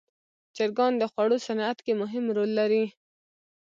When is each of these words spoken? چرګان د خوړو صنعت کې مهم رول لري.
چرګان 0.55 0.93
د 0.97 1.03
خوړو 1.11 1.37
صنعت 1.47 1.77
کې 1.85 1.93
مهم 2.01 2.25
رول 2.35 2.51
لري. 2.59 2.85